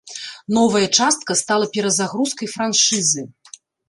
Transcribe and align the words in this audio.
Новая 0.57 0.87
частка 0.99 1.31
стала 1.41 1.65
перазагрузкай 1.75 2.47
франшызы. 2.55 3.23